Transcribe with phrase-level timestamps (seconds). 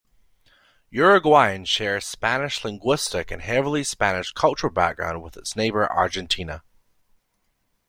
[0.91, 6.63] Uruguayans share a Spanish linguistic and heavily Spanish cultural background with its neighbour Argentina.